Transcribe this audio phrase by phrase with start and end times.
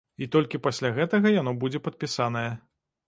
[0.25, 2.47] І толькі пасля гэтага яно будзе падпісанае.